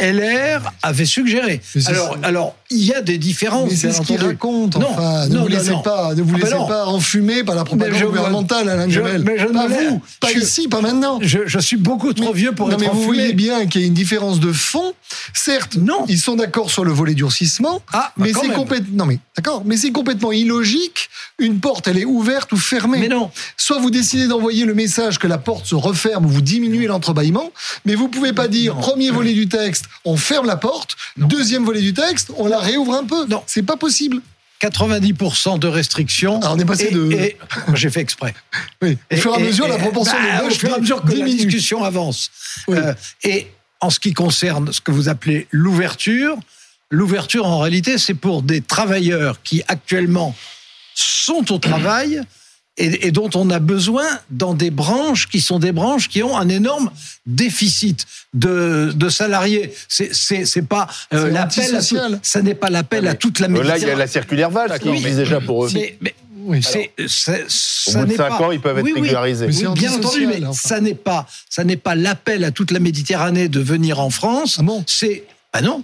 LR 0.00 0.72
avait 0.82 1.04
suggéré. 1.04 1.60
Alors, 1.86 2.16
alors, 2.22 2.56
il 2.70 2.84
y 2.84 2.92
a 2.92 3.00
des 3.00 3.18
différences. 3.18 3.70
Mais 3.70 3.76
c'est 3.76 3.92
ce 3.92 4.02
qu'il 4.02 4.20
raconte. 4.20 4.76
Enfin, 4.76 5.26
ne 5.28 5.38
vous 5.38 5.48
laissez 5.48 5.72
pas, 5.82 6.14
ne 6.14 6.22
vous 6.22 6.34
ah, 6.36 6.38
laissez 6.38 6.56
pas 6.68 6.86
enfumer 6.86 7.42
par 7.42 7.54
la 7.54 7.64
propagande 7.64 8.02
gouvernementale, 8.02 8.68
Alain 8.68 8.88
je 8.88 9.00
pas 9.00 9.66
vous, 9.66 10.02
pas 10.20 10.32
ici, 10.32 10.68
pas 10.68 10.80
maintenant. 10.80 11.18
Je, 11.22 11.58
suis 11.58 11.76
beaucoup 11.76 12.12
trop 12.12 12.32
vieux 12.32 12.52
pour 12.52 12.68
non, 12.68 12.74
être 12.74 12.80
mais 12.80 12.88
Vous 12.88 13.02
voyez 13.02 13.32
bien 13.32 13.66
qu'il 13.66 13.80
y 13.80 13.84
a 13.84 13.86
une 13.86 13.94
différence 13.94 14.40
de 14.40 14.52
fond. 14.52 14.94
Certes, 15.34 15.76
non. 15.76 16.04
ils 16.08 16.18
sont 16.18 16.36
d'accord 16.36 16.70
sur 16.70 16.84
le 16.84 16.92
volet 16.92 17.14
durcissement, 17.14 17.82
ah, 17.92 18.12
bah 18.16 18.26
mais 18.26 18.32
c'est 18.32 18.48
complètement. 18.48 18.96
Non 18.98 19.06
mais 19.06 19.18
d'accord, 19.36 19.62
mais 19.64 19.76
c'est 19.76 19.92
complètement 19.92 20.32
illogique. 20.32 21.08
Une 21.38 21.60
porte, 21.60 21.88
elle 21.88 21.98
est 21.98 22.04
ouverte 22.04 22.52
ou 22.52 22.56
fermée. 22.56 22.98
Mais 22.98 23.08
non. 23.08 23.30
Soit 23.56 23.78
vous 23.78 23.90
décidez 23.90 24.26
d'envoyer 24.26 24.64
le 24.64 24.74
message 24.74 25.18
que 25.18 25.26
la 25.26 25.38
porte 25.38 25.66
se 25.66 25.74
referme, 25.74 26.26
vous 26.26 26.40
diminuez 26.40 26.86
l'entrebâillement, 26.86 27.50
mais 27.84 27.94
vous 27.94 28.08
pouvez 28.08 28.32
pas 28.32 28.48
dire 28.48 28.76
premier 28.76 29.10
volet 29.10 29.32
du 29.32 29.48
texte, 29.48 29.86
on 30.04 30.16
ferme 30.16 30.46
la 30.46 30.56
porte, 30.56 30.96
deuxième 31.16 31.64
volet 31.64 31.80
du 31.80 31.94
texte, 31.94 32.32
on 32.36 32.46
la 32.46 32.57
réouvre 32.60 32.94
un 32.94 33.04
peu. 33.04 33.26
Non, 33.26 33.42
c'est 33.46 33.62
pas 33.62 33.76
possible. 33.76 34.20
90% 34.62 35.58
de 35.58 35.68
restrictions. 35.68 36.40
Alors 36.40 36.54
on 36.56 36.58
est 36.58 36.64
passé 36.64 36.90
de. 36.90 37.32
J'ai 37.74 37.90
fait 37.90 38.00
exprès. 38.00 38.34
Oui. 38.82 38.98
Au 39.12 39.16
fur 39.16 39.32
et 39.32 39.36
à 39.36 39.38
mesure, 39.38 39.68
la 39.68 39.78
proportion 39.78 40.16
bah, 40.16 40.44
Au 40.44 40.50
fur 40.50 40.70
et 40.70 40.72
à 40.72 40.78
mesure 40.78 41.02
que 41.02 41.12
la 41.12 41.24
discussion 41.24 41.84
avance. 41.84 42.30
Euh, 42.68 42.92
et 43.22 43.48
en 43.80 43.90
ce 43.90 44.00
qui 44.00 44.12
concerne 44.12 44.72
ce 44.72 44.80
que 44.80 44.90
vous 44.90 45.08
appelez 45.08 45.46
l'ouverture, 45.52 46.36
l'ouverture 46.90 47.46
en 47.46 47.60
réalité, 47.60 47.98
c'est 47.98 48.14
pour 48.14 48.42
des 48.42 48.60
travailleurs 48.60 49.42
qui 49.42 49.62
actuellement 49.68 50.34
sont 50.94 51.52
au 51.52 51.58
travail 51.58 52.20
et, 52.78 53.10
dont 53.10 53.30
on 53.34 53.50
a 53.50 53.58
besoin 53.58 54.06
dans 54.30 54.54
des 54.54 54.70
branches 54.70 55.28
qui 55.28 55.40
sont 55.40 55.58
des 55.58 55.72
branches 55.72 56.08
qui 56.08 56.22
ont 56.22 56.36
un 56.36 56.48
énorme 56.48 56.90
déficit 57.26 58.06
de, 58.34 58.92
de 58.94 59.08
salariés. 59.08 59.72
C'est 59.88 60.12
c'est 60.12 60.62
pas 60.62 60.86
euh, 61.12 61.30
l'appel 61.30 61.76
à 61.76 61.80
ça 62.22 62.42
n'est 62.42 62.54
pas 62.54 62.70
l'appel 62.70 63.06
à 63.08 63.14
toute 63.14 63.40
la 63.40 63.48
Là, 63.48 63.76
il 63.76 63.86
y 63.86 63.90
a 63.90 63.96
la 63.96 64.06
circulaire 64.06 64.50
Valls 64.50 64.78
qui 64.78 64.88
existe 64.88 65.16
déjà 65.16 65.40
pour 65.40 65.66
eux. 65.66 65.70
Mais, 65.74 66.14
oui, 66.48 66.62
c'est, 66.62 66.92
Au 67.88 67.98
bout 67.98 68.06
de 68.06 68.16
5 68.16 68.40
ans, 68.40 68.50
ils 68.52 68.60
peuvent 68.60 68.78
être 68.78 68.94
régularisés. 68.94 69.46
Oui, 69.46 69.66
bien 69.74 69.92
entendu, 69.92 70.26
mais 70.26 70.40
ça 70.52 70.80
n'est 70.80 70.94
pas, 70.94 71.26
ça 71.50 71.64
n'est 71.64 71.76
pas 71.76 71.94
l'appel 71.94 72.44
à 72.44 72.52
toute 72.52 72.70
la 72.70 72.78
Méditerranée 72.78 73.48
de 73.48 73.60
venir 73.60 74.00
en 74.00 74.08
France. 74.08 74.56
Ah 74.58 74.62
bon 74.62 74.82
c'est 74.86 75.24
ah 75.58 75.62
non. 75.62 75.82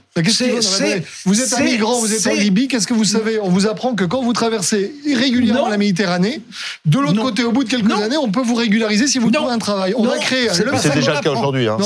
vous 1.25 1.41
êtes 1.43 1.53
un 1.53 1.65
migrant, 1.65 1.99
vous 1.99 2.15
êtes 2.15 2.27
en 2.29 2.35
Libye, 2.35 2.69
qu'est-ce 2.69 2.87
que 2.87 2.95
vous 2.95 3.05
savez 3.05 3.41
On 3.41 3.49
vous 3.49 3.67
apprend 3.67 3.95
que 3.95 4.05
quand 4.05 4.23
vous 4.23 4.33
traversez 4.33 4.95
irrégulièrement 5.05 5.69
la 5.69 5.79
Méditerranée, 5.79 6.41
de 6.85 6.99
l'autre 6.99 7.21
côté, 7.21 7.43
au 7.43 7.51
bout 7.51 7.65
de 7.65 7.69
quelques 7.69 7.91
années, 7.91 8.17
on 8.17 8.31
peut 8.31 8.43
vous 8.43 8.55
régulariser 8.55 9.09
si 9.09 9.19
vous 9.19 9.31
trouvez 9.31 9.53
un 9.53 9.59
travail. 9.59 9.95
On 9.97 10.05
va 10.05 10.19
créer 10.19 10.49
un 10.49 10.55
C'est 10.55 10.95
déjà 10.95 11.15
le 11.15 11.21
cas 11.21 11.31
aujourd'hui. 11.31 11.69
Hein. 11.69 11.79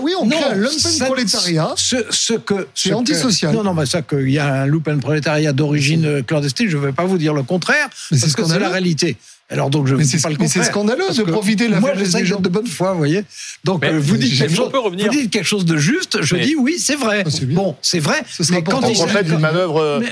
Oui, 0.00 0.12
on 0.20 0.28
crée 0.28 0.42
un 0.42 0.54
lumpen 0.54 0.98
prolétariat. 1.06 1.74
Ce, 1.76 2.32
que 2.34 2.66
c'est 2.74 2.92
antisocial. 2.92 3.54
Non, 3.54 3.62
non, 3.62 3.74
mais 3.74 3.86
ça 3.86 4.02
qu'il 4.02 4.30
y 4.30 4.38
a 4.38 4.62
un 4.62 4.66
lumpen 4.66 5.00
prolétariat 5.00 5.52
d'origine 5.52 6.22
clandestine, 6.24 6.68
je 6.68 6.76
ne 6.76 6.86
vais 6.86 6.92
pas 6.92 7.04
vous 7.04 7.18
dire 7.18 7.34
le 7.34 7.42
contraire, 7.42 7.88
parce 8.10 8.34
que 8.34 8.44
c'est 8.44 8.58
la 8.58 8.68
réalité. 8.68 9.16
Alors 9.50 9.68
donc 9.68 9.88
je 9.88 9.96
mais 9.96 10.04
c'est 10.04 10.22
pas 10.22 10.28
le 10.28 10.36
Mais 10.38 10.48
c'est 10.48 10.62
scandaleux 10.62 11.10
de 11.12 11.22
profiter 11.24 11.66
de 11.66 11.72
la 11.72 11.80
moi, 11.80 11.90
faiblesse 11.90 12.12
des 12.12 12.24
gens. 12.24 12.40
de 12.40 12.48
bonne 12.48 12.66
foi, 12.66 12.92
vous 12.92 12.98
voyez. 12.98 13.24
Donc 13.64 13.84
euh, 13.84 13.98
vous, 14.00 14.16
dites 14.16 14.38
quelque 14.38 14.54
chose, 14.54 14.70
vous 14.72 15.08
dites 15.08 15.30
quelque 15.30 15.46
chose 15.46 15.64
de 15.64 15.76
juste, 15.76 16.22
je 16.22 16.36
dis 16.36 16.54
oui, 16.56 16.76
c'est 16.78 16.94
vrai. 16.94 17.24
Ah, 17.26 17.30
bon, 17.48 17.76
c'est 17.82 17.98
vrai. 17.98 18.22
mais 18.50 18.62
quand 18.62 18.88
il 18.88 18.96
s'agit 18.96 19.24
d'une 19.24 19.40
manœuvre 19.40 20.02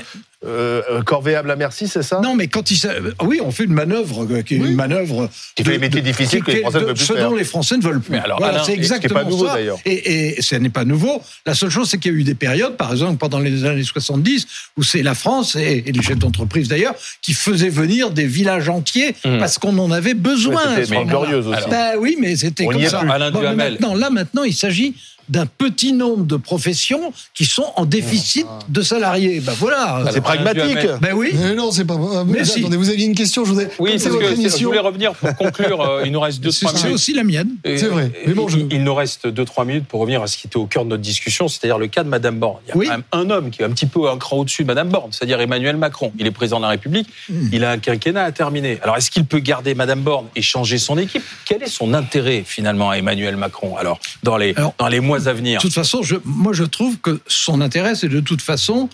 euh, 0.45 0.81
euh, 0.89 1.01
corvéable 1.01 1.51
à 1.51 1.57
merci, 1.57 1.89
c'est 1.89 2.01
ça? 2.01 2.21
Non, 2.21 2.33
mais 2.33 2.47
quand 2.47 2.71
il 2.71 2.79
oui, 3.23 3.41
on 3.43 3.51
fait 3.51 3.65
une 3.65 3.73
manœuvre 3.73 4.25
euh, 4.25 4.41
qui 4.41 4.53
est 4.53 4.57
une 4.57 4.73
manœuvre 4.73 5.29
qui 5.53 5.65
fait 5.65 5.71
les 5.71 5.79
métiers 5.79 6.01
difficiles 6.01 6.41
que 6.41 6.51
les 6.51 6.61
Français 6.61 6.79
ne 6.79 6.85
veulent 6.85 6.93
plus 6.93 7.05
ce 7.05 7.13
dont 7.13 7.35
les 7.35 7.43
Français 7.43 7.77
ne 7.77 7.81
veulent 7.81 7.99
plus. 7.99 8.11
Mais 8.13 8.19
alors, 8.19 8.65
c'est 8.65 8.71
exactement 8.71 9.19
pas 9.19 9.25
nouveau, 9.25 9.47
ça. 9.47 9.59
Et, 9.85 10.37
et 10.37 10.41
ce 10.41 10.55
n'est 10.55 10.69
pas 10.69 10.85
nouveau. 10.85 11.21
La 11.45 11.53
seule 11.55 11.69
chose, 11.69 11.89
c'est 11.89 11.97
qu'il 11.97 12.13
y 12.13 12.15
a 12.15 12.17
eu 12.17 12.23
des 12.23 12.35
périodes, 12.35 12.77
par 12.77 12.91
exemple 12.93 13.17
pendant 13.17 13.39
les 13.39 13.65
années 13.65 13.83
70, 13.83 14.47
où 14.77 14.83
c'est 14.83 15.03
la 15.03 15.13
France 15.13 15.57
et, 15.57 15.81
les 15.81 16.01
chefs 16.01 16.17
d'entreprise 16.17 16.69
d'ailleurs 16.69 16.95
qui 17.21 17.33
faisaient 17.33 17.67
venir 17.67 18.11
des 18.11 18.25
villages 18.25 18.69
entiers 18.69 19.15
mmh. 19.25 19.39
parce 19.39 19.57
qu'on 19.57 19.77
en 19.77 19.91
avait 19.91 20.13
besoin. 20.13 20.61
C'était 20.81 21.03
glorieuse 21.03 21.47
aussi. 21.47 21.69
Ben 21.69 21.95
oui, 21.99 22.15
mais 22.17 22.37
c'était 22.37 22.65
comme 22.65 22.85
ça. 22.85 23.01
Alain 23.09 23.31
bon, 23.31 23.41
maintenant, 23.55 23.93
là 23.93 24.09
maintenant, 24.09 24.43
il 24.43 24.53
s'agit 24.53 24.95
d'un 25.29 25.45
petit 25.45 25.93
nombre 25.93 26.25
de 26.25 26.35
professions 26.35 27.13
qui 27.35 27.45
sont 27.45 27.71
en 27.75 27.85
déficit 27.85 28.47
de 28.67 28.81
salariés. 28.81 29.39
Ben 29.39 29.53
voilà. 29.57 30.03
C'est 30.11 30.21
pragmatique. 30.21 30.87
Ben 31.01 31.13
oui. 31.13 31.31
Mais 31.35 31.55
non, 31.55 31.71
c'est 31.71 31.85
pas. 31.85 31.97
Mais, 32.25 32.43
si. 32.43 32.59
attendez, 32.59 32.77
vous 32.77 32.89
aviez 32.89 33.05
une 33.05 33.15
question. 33.15 33.45
Je 33.45 33.53
voulais. 33.53 33.69
Oui, 33.79 33.91
parce 33.91 34.03
que 34.03 34.09
je 34.09 34.65
voulais 34.65 34.79
revenir 34.79 35.13
pour 35.13 35.35
conclure. 35.35 35.81
Euh, 35.81 36.03
il 36.05 36.11
nous 36.11 36.19
reste 36.19 36.41
deux 36.41 36.51
trois 36.51 36.71
minutes. 36.71 36.87
C'est 36.87 36.93
aussi 36.93 37.13
la 37.13 37.23
mienne. 37.23 37.49
C'est 37.63 37.87
vrai. 37.87 38.11
Mais 38.25 38.33
bon, 38.33 38.47
il, 38.47 38.83
nous 38.83 38.95
reste 38.95 39.27
deux 39.27 39.45
trois 39.45 39.65
minutes 39.65 39.85
pour 39.85 40.01
revenir 40.01 40.21
à 40.21 40.27
ce 40.27 40.37
qui 40.37 40.47
était 40.47 40.57
au 40.57 40.65
cœur 40.65 40.83
de 40.83 40.89
notre 40.89 41.03
discussion, 41.03 41.47
c'est-à-dire 41.47 41.77
le 41.77 41.87
cas 41.87 42.03
de 42.03 42.09
Madame 42.09 42.39
Borne. 42.39 42.57
Il 42.65 42.69
y 42.69 42.71
a 42.71 42.73
quand 42.73 42.91
même 42.91 43.03
un 43.11 43.29
homme 43.29 43.51
qui 43.51 43.61
est 43.61 43.65
un 43.65 43.69
petit 43.69 43.85
peu 43.85 44.09
un 44.09 44.17
cran 44.17 44.37
au-dessus 44.37 44.63
de 44.63 44.67
Madame 44.67 44.89
Borne, 44.89 45.11
c'est-à-dire 45.11 45.39
Emmanuel 45.39 45.77
Macron. 45.77 46.11
Il 46.17 46.25
est 46.25 46.31
président 46.31 46.57
de 46.57 46.63
la 46.63 46.69
République. 46.69 47.07
Hmm. 47.29 47.49
Il 47.51 47.63
a 47.63 47.71
un 47.71 47.77
quinquennat 47.77 48.23
à 48.23 48.31
terminer. 48.31 48.79
Alors, 48.81 48.97
est-ce 48.97 49.11
qu'il 49.11 49.25
peut 49.25 49.39
garder 49.39 49.75
Madame 49.75 50.01
Borne 50.01 50.27
et 50.35 50.41
changer 50.41 50.77
son 50.77 50.97
équipe? 50.97 51.23
Quel 51.45 51.63
est 51.63 51.67
son 51.67 51.93
intérêt 51.93 52.43
finalement 52.45 52.89
à 52.89 52.97
Emmanuel 52.97 53.35
Macron 53.35 53.77
Alors, 53.77 53.99
dans 54.23 54.37
les 54.37 54.55
dans 54.77 54.87
les 54.87 54.99
mois 54.99 55.18
à 55.27 55.33
venir. 55.33 55.59
De 55.59 55.61
toute 55.61 55.73
façon, 55.73 56.01
moi 56.23 56.53
je 56.53 56.63
trouve 56.63 56.97
que 56.97 57.19
son 57.27 57.61
intérêt, 57.61 57.95
c'est 57.95 58.09
de 58.09 58.19
toute 58.19 58.41
façon 58.41 58.89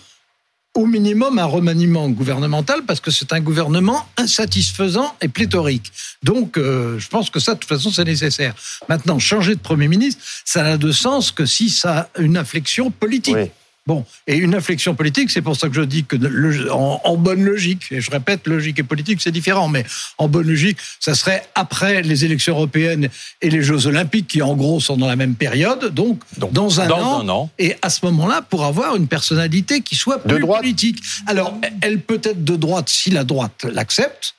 au 0.76 0.86
minimum 0.86 1.38
un 1.38 1.44
remaniement 1.46 2.08
gouvernemental 2.10 2.82
parce 2.86 3.00
que 3.00 3.10
c'est 3.10 3.32
un 3.32 3.40
gouvernement 3.40 4.06
insatisfaisant 4.18 5.14
et 5.22 5.28
pléthorique. 5.28 5.90
Donc, 6.22 6.58
euh, 6.58 6.98
je 6.98 7.08
pense 7.08 7.30
que 7.30 7.40
ça, 7.40 7.54
de 7.54 7.58
toute 7.60 7.68
façon, 7.68 7.90
c'est 7.90 8.04
nécessaire. 8.04 8.54
Maintenant, 8.88 9.18
changer 9.18 9.54
de 9.54 9.60
Premier 9.60 9.88
ministre, 9.88 10.22
ça 10.44 10.62
n'a 10.62 10.76
de 10.76 10.92
sens 10.92 11.32
que 11.32 11.46
si 11.46 11.70
ça 11.70 12.10
a 12.14 12.20
une 12.20 12.36
inflexion 12.36 12.90
politique. 12.90 13.36
Bon, 13.86 14.04
et 14.26 14.36
une 14.36 14.54
inflexion 14.54 14.96
politique, 14.96 15.30
c'est 15.30 15.42
pour 15.42 15.56
ça 15.56 15.68
que 15.68 15.74
je 15.74 15.82
dis 15.82 16.04
que 16.04 16.16
en, 16.70 17.16
bonne 17.16 17.44
logique, 17.44 17.84
et 17.92 18.00
je 18.00 18.10
répète, 18.10 18.46
logique 18.48 18.80
et 18.80 18.82
politique, 18.82 19.20
c'est 19.22 19.30
différent, 19.30 19.68
mais 19.68 19.84
en 20.18 20.26
bonne 20.28 20.48
logique, 20.48 20.78
ça 20.98 21.14
serait 21.14 21.44
après 21.54 22.02
les 22.02 22.24
élections 22.24 22.54
européennes 22.54 23.08
et 23.42 23.50
les 23.50 23.62
Jeux 23.62 23.86
olympiques, 23.86 24.26
qui 24.26 24.42
en 24.42 24.56
gros 24.56 24.80
sont 24.80 24.96
dans 24.96 25.06
la 25.06 25.14
même 25.14 25.36
période, 25.36 25.94
donc, 25.94 26.20
dans, 26.36 26.80
un, 26.80 26.90
an, 26.90 27.50
et 27.60 27.76
à 27.80 27.88
ce 27.88 28.04
moment-là, 28.06 28.42
pour 28.42 28.64
avoir 28.64 28.96
une 28.96 29.06
personnalité 29.06 29.82
qui 29.82 29.94
soit 29.94 30.22
plus 30.22 30.40
politique. 30.40 31.00
Alors, 31.26 31.56
elle 31.80 32.00
peut 32.00 32.20
être 32.24 32.42
de 32.42 32.56
droite 32.56 32.88
si 32.88 33.10
la 33.10 33.22
droite 33.22 33.66
l'accepte, 33.72 34.34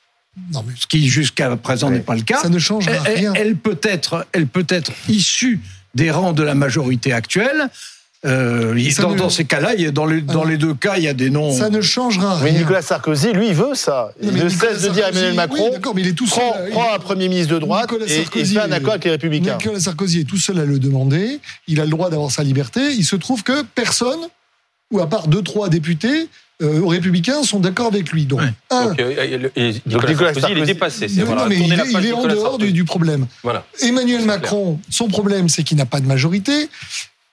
non, 0.52 0.64
mais... 0.66 0.74
ce 0.78 0.86
qui 0.86 1.08
jusqu'à 1.08 1.56
présent 1.56 1.90
n'est 1.90 2.00
pas 2.00 2.14
le 2.14 2.22
cas. 2.22 2.40
Ça 2.42 2.48
ne 2.48 2.58
change 2.58 2.88
rien. 2.88 3.32
Elle, 3.34 3.56
peut 3.56 3.80
être, 3.82 4.26
elle 4.32 4.46
peut 4.46 4.66
être 4.68 4.92
issue 5.08 5.60
des 5.94 6.10
rangs 6.10 6.32
de 6.32 6.42
la 6.42 6.54
majorité 6.54 7.12
actuelle. 7.12 7.70
Euh, 8.26 8.74
dans, 9.16 9.30
ces 9.30 9.44
cas-là, 9.44 9.76
dans, 9.92 10.04
les, 10.04 10.20
dans 10.20 10.42
les 10.42 10.56
deux 10.56 10.74
cas, 10.74 10.96
il 10.96 11.04
y 11.04 11.08
a 11.08 11.14
des 11.14 11.30
noms. 11.30 11.52
Ça 11.52 11.70
ne 11.70 11.80
changera 11.80 12.34
rien. 12.34 12.52
Mais 12.52 12.58
Nicolas 12.58 12.82
Sarkozy, 12.82 13.32
lui, 13.32 13.48
il 13.48 13.54
veut 13.54 13.76
ça. 13.76 14.10
Il 14.20 14.32
ne 14.32 14.48
cesse 14.48 14.82
de 14.82 14.88
dire 14.88 15.06
à 15.06 15.10
Emmanuel 15.10 15.34
Macron 15.34 15.70
mais 15.94 16.02
il 16.02 16.08
est 16.08 16.12
tout 16.14 16.26
seul, 16.26 16.42
prend, 16.70 16.92
un 16.92 16.98
Premier 16.98 17.28
ministre 17.28 17.54
de 17.54 17.60
droite 17.60 17.92
et, 18.08 18.20
et 18.40 18.44
fait 18.44 18.58
un 18.58 18.72
accord 18.72 18.94
avec 18.94 19.04
les 19.04 19.12
Républicains. 19.12 19.56
Nicolas 19.58 19.78
Sarkozy 19.78 20.20
est 20.20 20.24
tout 20.24 20.36
seul 20.36 20.58
à 20.58 20.64
le 20.64 20.80
demander. 20.80 21.38
Il 21.68 21.80
a 21.80 21.84
le 21.84 21.90
droit 21.90 22.10
d'avoir 22.10 22.32
sa 22.32 22.42
liberté. 22.42 22.80
Il 22.92 23.04
se 23.04 23.14
trouve 23.14 23.44
que 23.44 23.62
personne, 23.62 24.20
ou 24.90 24.98
à 24.98 25.08
part 25.08 25.28
deux, 25.28 25.42
trois 25.42 25.68
députés, 25.68 26.28
euh, 26.60 26.80
aux 26.80 26.88
Républicains 26.88 27.44
sont 27.44 27.60
d'accord 27.60 27.86
avec 27.86 28.10
lui. 28.10 28.26
Donc, 28.26 28.40
un, 28.70 28.86
donc, 28.86 29.00
euh, 29.00 29.72
Nicolas, 29.86 30.34
Sarkozy, 30.34 30.46
il 30.50 30.58
est 30.58 30.66
dépassé. 30.66 31.06
il, 31.08 31.20
est, 31.20 32.12
en 32.12 32.26
dehors 32.26 32.58
du, 32.58 32.72
du, 32.72 32.84
problème. 32.84 33.28
Voilà. 33.44 33.64
Emmanuel 33.80 34.24
Macron, 34.24 34.80
son 34.90 35.06
problème, 35.06 35.48
c'est 35.48 35.62
qu'il 35.62 35.76
n'a 35.76 35.86
pas 35.86 36.00
de 36.00 36.06
majorité. 36.06 36.68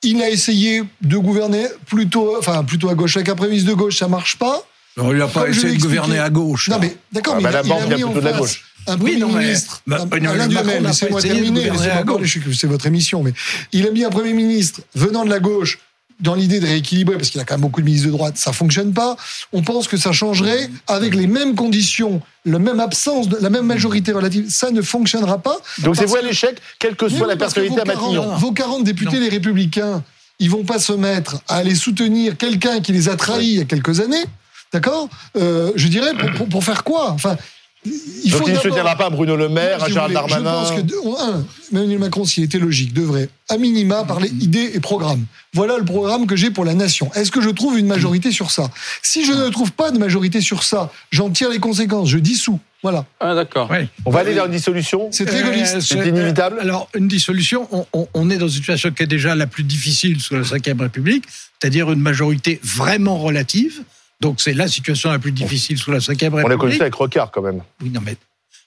Il 0.06 0.22
a 0.22 0.30
essayé 0.30 0.84
de 1.02 1.18
gouverner 1.18 1.66
plutôt, 1.88 2.38
enfin, 2.38 2.64
plutôt 2.64 2.90
à 2.90 2.96
gauche. 2.96 3.18
Avec 3.18 3.28
un 3.30 3.36
prémisse 3.36 3.66
de 3.66 3.74
gauche, 3.74 3.98
ça 3.98 4.08
marche 4.08 4.38
pas. 4.38 4.64
Non, 4.98 5.12
il 5.12 5.18
n'a 5.18 5.28
pas 5.28 5.50
essayé 5.50 5.76
de 5.76 5.82
gouverner 5.82 6.20
à 6.20 6.30
gauche. 6.30 6.70
Non, 6.70 6.78
mais 6.80 6.96
d'accord, 7.12 7.36
ah, 7.38 7.42
mais 7.42 7.52
bah, 7.52 7.62
il, 7.66 7.72
a, 7.72 7.86
il 7.86 7.94
a 7.94 7.98
mis 7.98 8.04
en 8.04 8.14
face 8.14 8.24
de 8.24 8.30
la 8.30 8.38
gauche. 8.38 8.64
un 8.88 8.98
Premier 8.98 9.26
ministre. 9.26 9.82
Bah, 9.88 10.06
Alain 10.12 10.48
Duhamel, 10.48 10.84
laissez-moi 10.84 11.22
terminer, 11.22 11.72
c'est 12.54 12.68
votre 12.68 12.86
émission, 12.86 13.24
mais 13.24 13.34
il 13.72 13.88
a 13.88 13.92
mis 13.92 14.04
un 14.04 14.10
Premier 14.10 14.34
ministre 14.34 14.82
venant 14.94 15.26
de 15.26 15.30
la 15.30 15.40
gauche 15.40 15.80
dans 16.20 16.34
l'idée 16.34 16.60
de 16.60 16.66
rééquilibrer, 16.66 17.18
parce 17.18 17.30
qu'il 17.30 17.40
y 17.40 17.42
a 17.42 17.46
quand 17.46 17.56
même 17.56 17.62
beaucoup 17.62 17.82
de 17.82 17.86
ministres 17.86 18.08
de 18.08 18.12
droite, 18.12 18.38
ça 18.38 18.54
fonctionne 18.54 18.94
pas. 18.94 19.18
On 19.52 19.64
pense 19.64 19.88
que 19.88 19.98
ça 19.98 20.12
changerait 20.12 20.70
avec 20.88 21.14
les 21.14 21.28
mêmes 21.28 21.56
conditions, 21.56 22.22
la 22.46 22.60
même 22.60 22.80
absence, 22.80 23.28
de, 23.28 23.38
la 23.42 23.50
même 23.50 23.66
majorité 23.66 24.12
relative. 24.12 24.50
Ça 24.50 24.72
ne 24.72 24.82
fonctionnera 24.82 25.40
pas. 25.40 25.58
Donc 25.80 25.96
c'est 25.96 26.06
vous 26.06 26.16
l'échec, 26.24 26.58
quelle 26.80 26.96
que 26.96 27.10
soit 27.10 27.28
la 27.28 27.36
personnalité 27.36 27.82
à 27.82 27.86
Matignon. 27.86 28.36
Vos 28.38 28.52
40 28.52 28.84
députés, 28.84 29.20
les 29.20 29.30
Républicains, 29.30 30.04
ils 30.40 30.50
vont 30.50 30.64
pas 30.64 30.80
se 30.80 30.94
mettre 30.94 31.38
à 31.48 31.58
aller 31.58 31.76
soutenir 31.76 32.38
quelqu'un 32.38 32.82
qui 32.82 32.92
les 32.92 33.10
a 33.10 33.16
trahis 33.16 33.48
il 33.48 33.58
y 33.58 33.62
a 33.62 33.66
quelques 33.66 34.00
années. 34.00 34.24
D'accord? 34.74 35.10
Euh, 35.38 35.72
Je 35.76 35.88
dirais, 35.88 36.12
pour, 36.38 36.48
pour, 36.48 36.64
faire 36.64 36.84
quoi? 36.84 37.12
Enfin, 37.12 37.38
il 37.86 38.32
Donc 38.32 38.44
il 38.48 38.54
ne 38.54 38.60
soutiendra 38.60 38.96
pas 38.96 39.10
Bruno 39.10 39.36
Le 39.36 39.50
Maire, 39.50 39.84
à 39.84 39.90
Gérald 39.90 40.14
Darmanin 40.14 40.66
Je 40.66 40.82
pense 40.82 40.82
que, 40.82 41.22
un, 41.22 41.46
Emmanuel 41.72 42.00
Macron, 42.00 42.26
s'il 42.26 42.44
était 42.44 42.60
logique, 42.60 42.94
devrait, 42.94 43.30
à 43.50 43.58
minima, 43.58 44.04
parler 44.04 44.30
idées 44.30 44.72
et 44.74 44.80
programmes. 44.80 45.26
Voilà 45.54 45.78
le 45.78 45.86
programme 45.86 46.28
que 46.28 46.36
j'ai 46.36 46.52
pour 46.52 46.66
la 46.66 46.74
nation. 46.74 47.12
Est-ce 47.14 47.32
que 47.32 47.42
je 47.42 47.50
trouve 47.50 47.78
une 47.78 47.88
majorité 47.88 48.32
sur 48.32 48.52
ça? 48.52 48.70
Si 49.02 49.26
je 49.26 49.34
ne 49.34 49.50
trouve 49.50 49.72
pas 49.72 49.92
de 49.92 49.98
majorité 49.98 50.42
sur 50.42 50.64
ça, 50.64 50.92
j'en 51.12 51.30
tire 51.30 51.50
les 51.50 51.60
conséquences, 51.60 52.10
je 52.10 52.18
dissous. 52.18 52.60
Voilà. 52.84 53.06
Ah, 53.20 53.34
d'accord. 53.34 53.72
On 54.06 54.12
va 54.12 54.20
aller 54.20 54.34
vers 54.34 54.46
une 54.46 54.52
dissolution 54.52 55.08
C'est 55.12 55.34
égoïste. 55.34 55.82
c'est 55.82 56.08
inévitable. 56.08 56.60
Alors, 56.60 56.88
une 56.94 57.08
dissolution, 57.08 57.68
on, 57.72 58.08
on, 58.14 58.30
est 58.30 58.38
dans 58.38 58.48
une 58.48 58.54
situation 58.54 58.92
qui 58.92 59.02
est 59.02 59.08
déjà 59.08 59.34
la 59.34 59.48
plus 59.48 59.64
difficile 59.64 60.22
sous 60.22 60.36
la 60.36 60.42
Ve 60.42 60.80
République, 60.80 61.24
c'est-à-dire 61.60 61.92
une 61.92 62.00
majorité 62.00 62.60
vraiment 62.64 63.18
relative. 63.18 63.82
Donc 64.22 64.42
c'est 64.42 64.54
la 64.54 64.68
situation 64.68 65.12
la 65.12 65.20
plus 65.20 65.32
difficile 65.32 65.78
sous 65.78 65.92
la 65.92 66.00
Ve 66.00 66.08
République. 66.08 66.34
On 66.34 66.48
l'a 66.48 66.56
connu 66.58 66.76
ça 66.78 66.84
avec 66.84 66.96
Rocard 66.96 67.32
quand 67.32 67.42
même. 67.42 67.62
Oui, 67.82 67.90
non 67.90 68.02
mais 68.02 68.18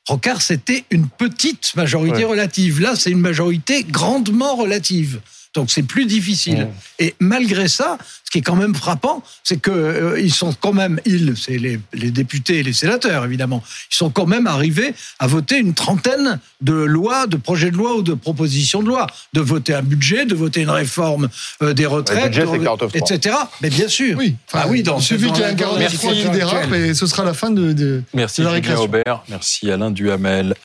Rocard, 0.08 0.40
c'était 0.40 0.84
une 0.90 1.06
petite 1.06 1.74
majorité 1.76 2.24
relative. 2.24 2.80
Là, 2.80 2.96
c'est 2.96 3.10
une 3.10 3.20
majorité 3.20 3.84
grandement 3.84 4.56
relative. 4.56 5.20
Donc 5.54 5.70
c'est 5.70 5.82
plus 5.82 6.06
difficile. 6.06 6.68
Et 6.98 7.14
malgré 7.20 7.68
ça, 7.68 7.98
ce 8.24 8.30
qui 8.30 8.38
est 8.38 8.42
quand 8.42 8.56
même 8.56 8.74
frappant, 8.74 9.22
c'est 9.42 9.58
que 9.58 9.70
euh, 9.70 10.20
ils 10.20 10.32
sont 10.32 10.52
quand 10.52 10.74
même, 10.74 11.00
ils, 11.06 11.34
c'est 11.36 11.56
les, 11.56 11.80
députés 12.10 12.58
et 12.58 12.62
les 12.62 12.74
sénateurs 12.74 13.24
évidemment, 13.24 13.62
ils 13.90 13.96
sont 13.96 14.10
quand 14.10 14.26
même 14.26 14.46
arrivés 14.46 14.94
à 15.18 15.26
voter 15.26 15.58
une 15.58 15.72
trentaine 15.72 16.38
de 16.60 16.74
lois, 16.74 17.26
de 17.26 17.36
projets 17.36 17.70
de 17.70 17.76
loi 17.76 17.96
ou 17.96 18.02
de 18.02 18.14
propositions 18.14 18.82
de 18.82 18.88
loi, 18.88 19.06
de 19.32 19.40
voter 19.40 19.74
un 19.74 19.82
budget, 19.82 20.26
de 20.26 20.34
voter 20.34 20.60
une 20.60 20.70
réforme 20.70 21.28
euh, 21.62 21.72
des 21.72 21.86
retraites, 21.86 22.36
etc. 22.94 23.36
Mais 23.62 23.70
bien 23.70 23.88
sûr. 23.88 24.18
Oui. 24.18 24.36
ah 24.52 24.66
oui, 24.68 24.82
dans 24.82 25.00
ce 25.00 25.14
qu'il 25.14 25.26
y 25.26 25.42
a 25.42 25.48
un 25.48 25.54
49 25.54 25.98
qui 25.98 26.28
dérape 26.30 26.72
et 26.72 26.92
ce 26.92 27.06
sera 27.06 27.24
la 27.24 27.34
fin 27.34 27.50
de, 27.50 27.72
de 27.72 28.02
Merci 28.12 28.42
de 28.42 28.46
la 28.46 28.80
Aubert, 28.80 29.22
merci 29.28 29.70
Alain 29.70 29.90
Duhamel. 29.90 30.54